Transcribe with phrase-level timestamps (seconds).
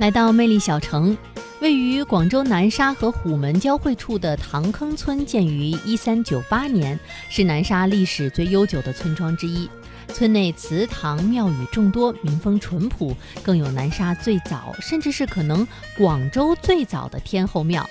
[0.00, 1.14] 来到魅力小城，
[1.60, 9.68] 位于广州南沙和虎门交汇处的塘坑村建于一三九八年，是南沙历史最悠久的村庄之一。
[10.08, 15.68] 村内祠堂庙宇众多，民风淳朴，更有南沙最早，甚至是可能
[15.98, 17.86] 广州最早的天后庙。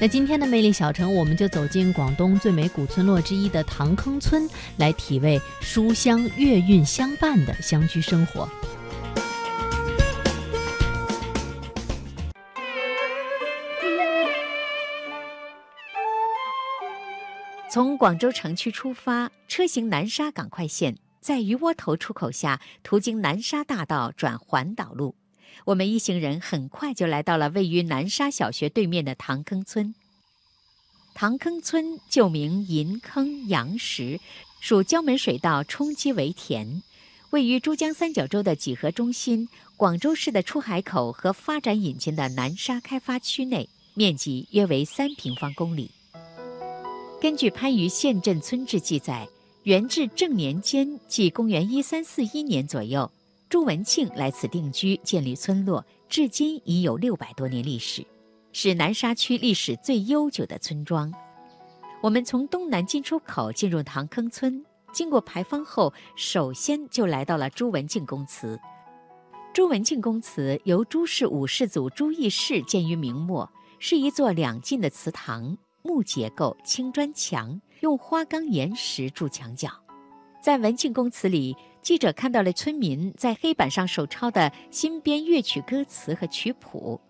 [0.00, 8.48] 那今天的魅力小城，我们就走进广东最美古村落之一的塘坑村，来体味书香月韵相伴的乡居生活。
[17.72, 25.14] 从广州城区出发，车行南沙港快线，在鱼窝头出口下，途经南沙大道转环岛路。
[25.64, 29.94] 我们一行人很快就来到了位于南沙小学对面的塘坑村。
[31.14, 34.20] 塘坑村旧名银坑杨石，
[34.60, 36.82] 属江门水道冲积围田，
[37.30, 39.48] 位于珠江三角洲的几何中心，
[39.78, 45.90] 广州市的出海口和发展引擎的南沙开发区内，面积约为三平方公里。
[47.22, 49.28] 根据番禺县镇村志记载，
[49.62, 53.08] 元至正年间，即公元一三四一年左右，
[53.48, 58.04] 朱文庆来此定居，建立村落，至今已有六百多年历史，
[58.52, 61.14] 是南沙区历史最悠久的村庄。
[62.02, 68.58] 我们从东南进出口进入塘坑村，经过牌坊后，首先就来到了朱文庆公祠。
[69.54, 73.48] 朱文庆公祠由朱氏五世祖朱义士建于明末，
[73.78, 75.56] 是一座两进的祠堂。
[75.82, 79.70] 木结构，青砖墙，用花岗岩石筑墙角。
[80.40, 87.00] 在文庆公祠里，记者看到了村民在黑板上手抄的新编乐曲歌词和曲谱。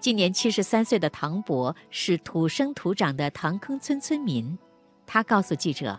[0.00, 4.58] 今年七十三岁的唐伯是土生土长的唐坑村村民，
[5.06, 5.98] 他告诉记者，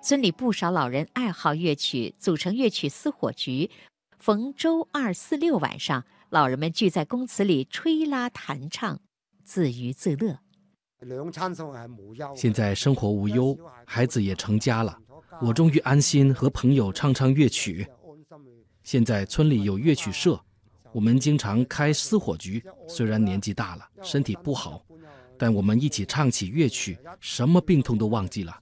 [0.00, 3.70] 村里不少老人爱好乐曲，组成乐曲私火局，
[4.18, 9.00] 逢周二、四、六晚上，老人们聚在公祠里吹拉弹唱，
[9.44, 10.38] 自娱自乐。
[12.36, 14.96] 现在生活无忧，孩子也成家了，
[15.40, 17.86] 我终于安心和朋友唱唱乐曲。
[18.82, 20.40] 现在村里有乐曲社，
[20.92, 22.62] 我们经常开私火局。
[22.88, 24.84] 虽然年纪大了，身体不好，
[25.36, 28.56] 但我们一起唱起乐曲，什么病痛都忘记了，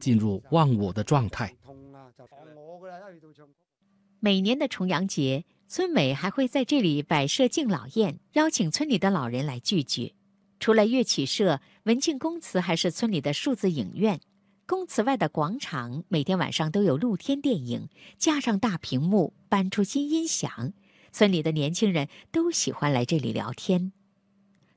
[0.00, 1.54] 进入忘我的状态。
[4.18, 10.14] 每年的重阳节，村委还会在这里摆设敬老宴，邀请村里的老人来聚聚。
[10.60, 14.20] 除了乐曲社，文庆公祠还是村里的数字影院。
[14.66, 20.72] 公祠外的广场每天晚上都有露天电影，架上大屏幕，搬出新音响。
[21.12, 23.92] 村里的年轻人都喜欢来这里聊天。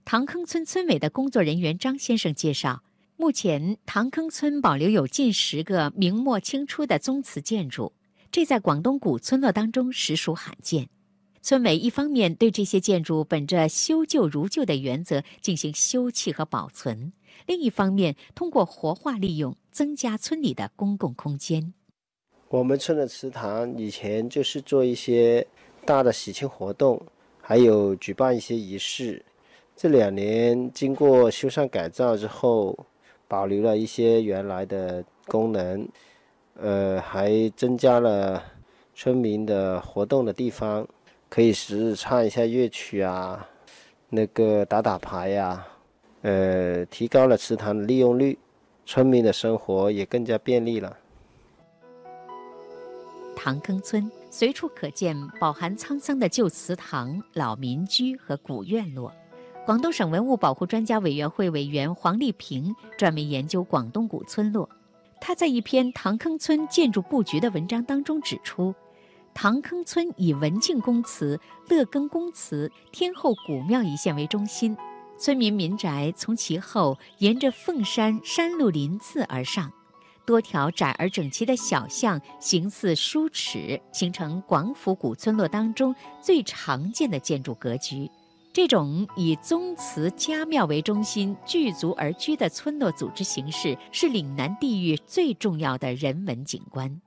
[0.03, 2.83] 塘坑村村委的工作人员张先生介绍，
[3.15, 7.93] 目前塘坑村保留有近十个明末清初的宗祠建筑，
[8.29, 10.89] 这在广东古村落当中实属罕见。
[11.47, 17.13] 村委一方面对这些建筑本着修旧如旧的原则进行修葺和保存，
[17.45, 21.73] 另一方面通过活化利用增加村里的公共空间。
[22.49, 25.47] 我们村的祠堂以前就是做一些
[25.85, 27.01] 大的喜庆活动，
[27.39, 29.23] 还有举办一些仪式。
[29.73, 32.77] 这两年经过修缮改造之后，
[33.25, 35.87] 保留了一些原来的功能，
[36.55, 38.43] 呃，还增加了
[38.93, 40.85] 村民的活动的地方。
[41.29, 43.47] 可以时日唱一下乐曲啊，
[44.09, 45.67] 那个打打牌呀，
[46.21, 48.37] 呃，提高了祠堂的利用率，
[48.85, 50.97] 村民的生活也更加便利了。
[53.35, 59.11] 塘坑村随处可见饱含沧桑的旧祠堂、老民居和古院落。
[59.65, 64.67] 广东省文物保护专家委员会委员黄丽萍专门研究广东古村落，
[65.19, 68.73] 他在一篇《塘坑村建筑布局》的文章当中指出。
[69.37, 71.39] 塘坑村以文庆公祠、
[71.69, 74.75] 乐耕公祠、天后古庙一线为中心，
[75.15, 79.71] 村民民宅从其后沿着凤山山路鳞次而上，
[80.25, 88.09] 多条窄而整齐的小巷形似书齿，形成广府古村落当中最常见的建筑格局。
[88.51, 96.99] 这种以宗祠家庙为中心聚族而居的村落组织形式，是岭南地域最重要的人文景观。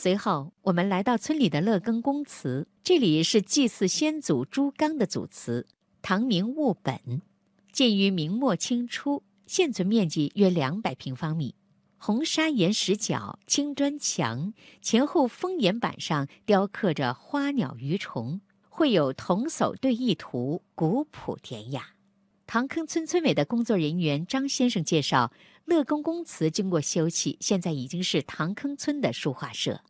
[0.00, 5.66] 随后，我们来到村里的乐耕公祠，这里是祭祀先祖朱刚的祖祠，
[6.02, 7.20] 唐明务本，
[7.72, 11.56] 建于明末清初，现存面积约两百平方米，
[11.96, 21.84] 红砂岩石角、青砖墙，前后封檐板上雕刻着花鸟鱼虫，绘有童叟对弈图，古朴典雅。
[22.46, 25.32] 塘坑村村委的工作人员张先生介绍，
[25.64, 29.80] 乐耕公祠经过修葺，现在已经是塘坑村的书画社。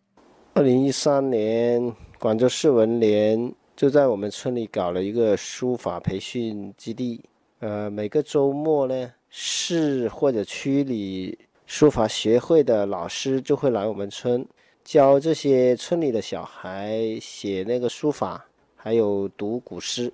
[0.59, 7.25] 二零一三年，广州市文联就在我们村里搞了一个书法培训基地。
[7.61, 14.45] 呃，每个周末呢，市或者区里书法协会的老师就会来我们村，
[14.83, 18.45] 教这些村里的小孩写那个书法，
[18.75, 20.13] 还有读古诗。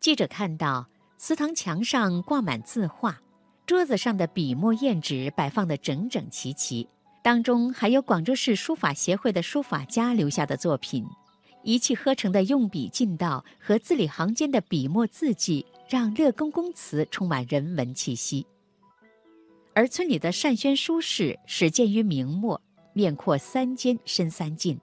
[0.00, 0.84] 记者看到
[1.16, 3.20] 祠堂墙上挂满字画，
[3.64, 6.88] 桌子上的笔墨砚纸摆放得整整齐齐，
[7.28, 11.04] 当中还有广州市书法协会的书法家留下的作品。
[11.62, 18.46] 一气呵成的用笔劲道和字里行间的笔墨字迹，让乐公公祠充满人文气息。
[19.74, 22.58] 而村里的善宣书室始建于明末，
[22.94, 24.80] 面阔三间，深三进。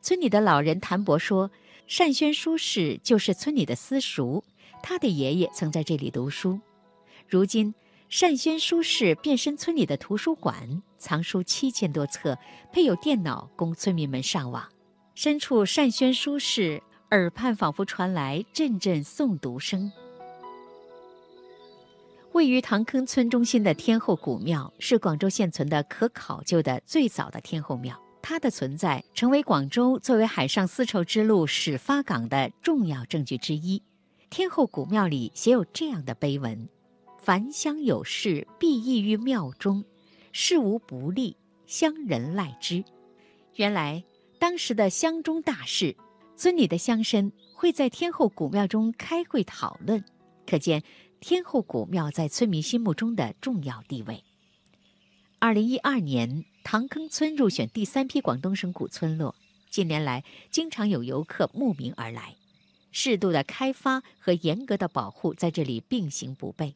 [0.00, 1.50] 村里的老人谭伯说，
[1.88, 4.44] 善宣书室就是村里的私塾，
[4.80, 6.60] 他的爷爷曾在这里读书。
[7.26, 7.74] 如今，
[8.16, 12.38] 善宣书室变身村里的图书馆，藏书七千多册，
[12.70, 14.64] 配有电脑供村民们上网。
[15.16, 16.80] 身处善宣书室，
[17.10, 19.90] 耳畔仿佛传来阵阵诵读声。
[22.30, 33.82] 位于塘坑村中心的天后古庙是广州现存的可考究的最早的天后庙，它的存在成为广州作为海上丝绸之路始发港的重要证据之一。
[34.30, 36.68] 天后古庙里写有这样的碑文
[37.24, 39.82] ：“凡乡有事，必异于庙中；
[40.30, 41.36] 事无不利，
[41.66, 42.84] 乡人赖之。”
[43.56, 44.04] 原来。
[44.36, 45.96] 当时的乡中大事，
[46.36, 50.04] 村里的乡绅会在天后古庙中开会讨论，
[50.46, 50.82] 可见
[51.18, 54.22] 天后古庙在村民心目中的重要地位。
[55.38, 59.34] 二零一二年，塘坑村入选第三批广东省古村落。
[59.70, 62.36] 近年来，经常有游客慕名而来。
[62.92, 66.74] 适度的开发和严格的保护在这里并行不悖，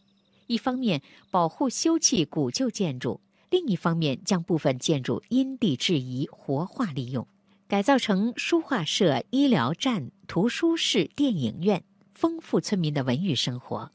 [0.49, 7.29] 一方面保护修葺古旧建筑，另一方面将部分建筑因地制宜活化利用。
[7.69, 11.85] 改造成书画社、医疗站、图书室、电影院，
[12.15, 13.93] 丰富村民的文娱生活。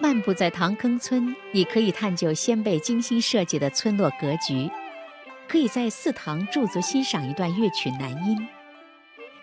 [0.00, 4.70] 漫步在塘坑村，你可以探究先辈精心设计的村落格局，
[5.46, 8.48] 可以在寺堂驻足欣赏一段乐曲南音，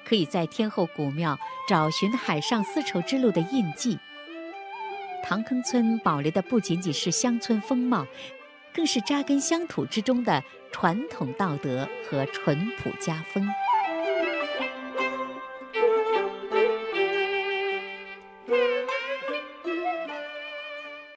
[0.05, 1.37] 可以在天后古庙
[1.67, 3.97] 找寻海上丝绸之路的印记。
[5.23, 8.05] 塘坑村保留的不仅仅是乡村风貌。
[8.75, 13.47] 更是扎根乡土之中的传统道德和淳朴家风。